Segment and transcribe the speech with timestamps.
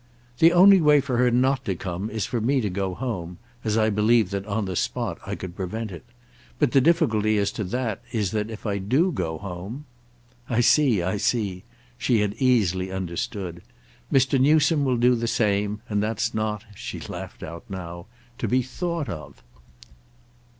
[0.39, 3.91] "The only way for her not to come is for me to go home—as I
[3.91, 6.03] believe that on the spot I could prevent it.
[6.57, 9.85] But the difficulty as to that is that if I do go home—"
[10.49, 13.61] "I see, I see"—she had easily understood.
[14.11, 14.39] "Mr.
[14.41, 19.43] Newsome will do the same, and that's not"—she laughed out now—"to be thought of."